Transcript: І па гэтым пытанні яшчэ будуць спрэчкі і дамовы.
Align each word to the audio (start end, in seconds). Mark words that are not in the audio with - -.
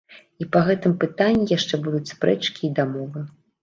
І 0.43 0.47
па 0.55 0.61
гэтым 0.69 0.95
пытанні 1.05 1.47
яшчэ 1.57 1.83
будуць 1.87 2.05
спрэчкі 2.15 2.61
і 2.71 2.77
дамовы. 2.85 3.29